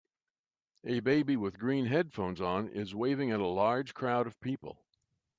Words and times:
A 0.83 0.99
baby 0.99 1.37
with 1.37 1.59
green 1.59 1.85
headphones 1.85 2.41
on 2.41 2.67
is 2.67 2.95
waving 2.95 3.29
at 3.29 3.39
a 3.39 3.45
large 3.45 3.93
crowd 3.93 4.25
of 4.25 4.41
people. 4.41 4.79